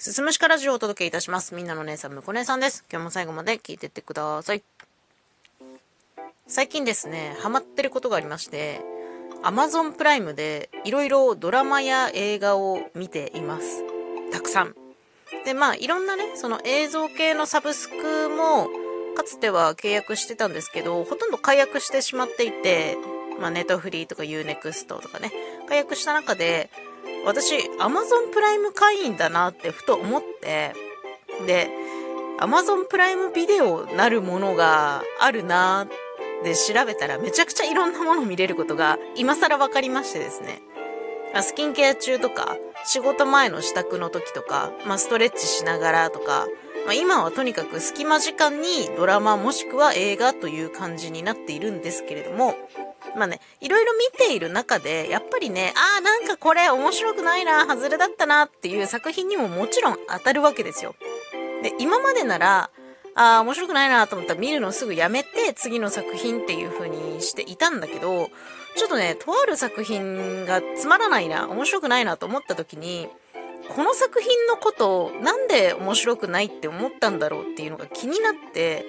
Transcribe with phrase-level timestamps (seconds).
[0.00, 1.54] すすむしかラジオをお届けいたします。
[1.54, 2.86] みんなの姉さん、むこ姉さんです。
[2.90, 4.62] 今日も最後まで聞いてってください。
[6.46, 8.80] 最近ですね、ハマってることがありまして、
[9.42, 13.84] Amazon プライムでいろいろドラマや映画を見ています。
[14.32, 14.74] たくさん。
[15.44, 18.70] で、まあ、いろんなね、その映像系のサブスクも、
[19.14, 22.96] かつては契約してたんですけど、ほとんど解約してしまっていて、
[23.38, 25.30] まあ、ネットフリーとか UNEXT とかね、
[25.68, 26.70] 解約した中で、
[27.24, 30.74] 私、Amazon プライム会員だなってふと思って、
[31.46, 31.70] で、
[32.40, 35.86] Amazon プライムビデオなるものがあるな
[36.42, 40.62] で調べたらめちゃくちゃいろんなもの見れることが今更分かりましてですね。
[41.42, 46.48] スキンケア中とか、仕事前の支度の時とか、まあ、ストレッチしながらとか、
[46.86, 52.56] まあ、今はとにかく隙間時間にドラマもしくは映画という感じになっているんですけれども、
[53.16, 60.94] まあね、いろいろ見ている中で、やっぱりね、ああ、なんかこれ面白くないな、外れだったなっていう作品にももちろん当たるわけですよ。
[61.62, 62.70] で、今までなら、
[63.14, 68.30] ああ、面白くないなと思ったら見るのすぐやめて、次の作品っていう風にしていたんだけど、
[68.76, 73.08] ちょっとね、とある作品がつまらないな、面白くないなと思った時に、
[73.68, 78.86] この作品のことをなんで面白くないって思ったんだろうっていうのが気になって、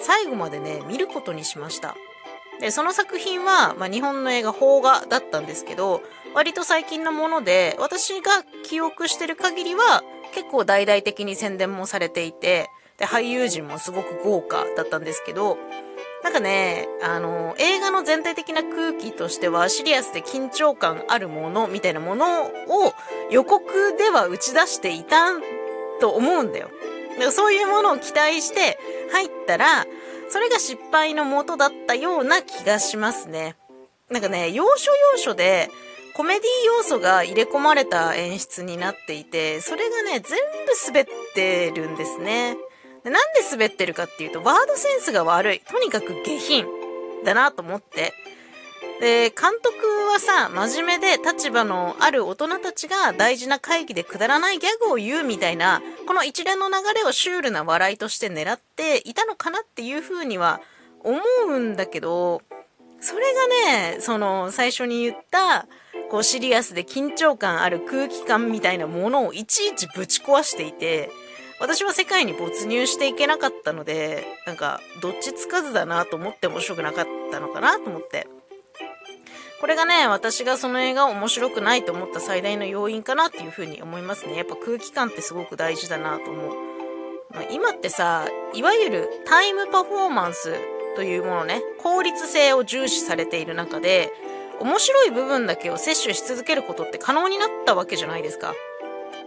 [0.00, 1.96] 最後までね、見ることにしました。
[2.60, 6.02] で、その作品は、まあ、日本の映画、邦画だったんですけど、
[6.34, 15.58] 割と最近のもので、私が記憶してる限りは、結構大々的に宣伝もされていて、で、俳優陣もすごく豪華だったんですけど、
[16.22, 22.50] なんかね、あの、映画の全体的な空気としては、シリアスで緊張感あるものみたいなものを
[23.30, 25.32] 予告では打ち出していた
[26.00, 26.70] と思うんだよ。
[27.14, 28.78] だからそういうものを期待して
[29.10, 29.84] 入ったら、
[30.32, 33.54] それが失敗のもとだったような気がしますね。
[34.10, 35.68] なんかね、要所要所で、
[36.14, 42.56] コメディ要素が入れ込まれた演出になっていて、それがね、全部滑ってるんですね。
[43.04, 45.60] でなんで滑ってるかっていうと、ワードセンスが悪い。
[45.60, 46.66] とにかく下品
[47.24, 48.14] だなと思って。
[49.02, 60.60] で、監督はさ、真面目で立場のある大人たちが大事な会議でくだらないギャグを言うみたいな、この一連の流れをシュールな笑いとして狙っていたのかなっていうふうには
[61.02, 62.42] 思うんだけど、
[63.00, 65.66] それがね、その最初に言った、
[66.08, 71.10] こうシリアスで緊張感ある空気感みたいなものをいちいちぶち壊していて、
[71.58, 78.28] 私は世界に没入していけなかったので、なんか、どっちつかずだなと思って面白くなかったのかなと思って。
[79.62, 84.36] これがね、私がその映画を面白くないと思った最大の要因かなっていうふうに思いますね。
[84.36, 86.54] やっぱ空気感ってすごく大事だなと思う。
[87.32, 90.56] まあ、今ってさ、いわゆるタイムパフォーマンス
[90.96, 94.10] というものね、効率性を重視されている中で、
[94.58, 98.54] 面白い部分だけを摂取し続けることって可能になったわけじゃないですか。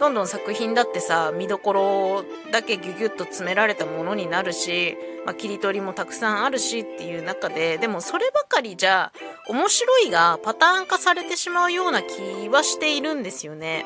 [0.00, 4.96] どんどん作品だってさ、見どころだけギュギュッと詰められたものになるし、
[5.26, 9.12] まあ、切り取りもたくさんあるしっていう中で、でもそればかりじゃ、
[9.46, 13.84] 面白いがパターン化されてしまうような気はしているんですよね。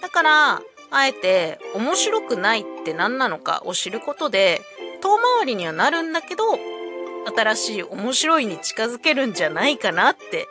[0.00, 4.60] だから、あえて面白くないって何なのかを知ることで、
[5.00, 6.56] 遠回りにはなるんだけど、
[7.36, 10.46] 新しい面白いに近づけるんじゃないかなって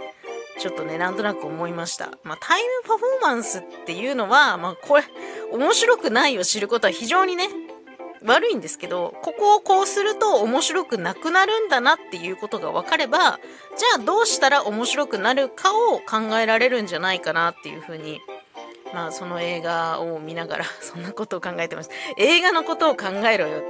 [0.59, 2.11] ちょっとね、なんとなく思いました。
[2.23, 5.03] まあ、タイムパフォーマンスっていうのは、まあ、これ、
[5.51, 7.47] 面白くないを知ることは非常にね、
[8.25, 13.39] 悪いんですけど、ここをこうすると面白くなくなるんだなっていうことが分かれば、
[13.77, 18.19] じゃあどうしたら面白くなるかを考えられるんじゃないかなっていうふうに、
[18.93, 21.93] まあその映画を見ながら そんなことを考えてました。
[22.17, 23.61] 映画のことを考えろよ。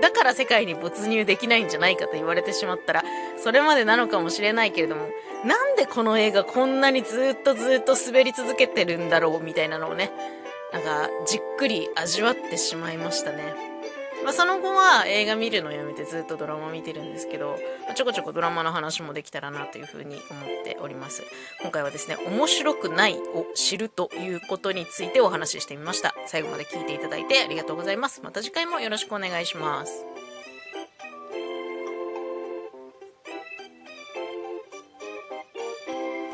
[0.00, 3.04] だから世界に没入できないんじゃないかと言われてしまったら、
[3.38, 5.08] それまでなのかもしれないけれども、
[5.44, 10.10] なんでこの映画こんなにずっとずっと滑り続けてるんだろうみたいなのをね、
[10.72, 13.74] なんかじっくり味わってしまいましたね。
[14.24, 21.22] まあ、その後は映画見るのやめてずっとドラマ見てるんですけど、まあ、ちょこちょこドラマの話もできたらなというふうに思っております。
[21.60, 26.14] 今回はですね、面白くないを知るということについてお話ししてみました。
[26.26, 28.22] 最後まで聞いていただいてありがとうございます。
[28.24, 30.06] また次回もよろしくお願いします。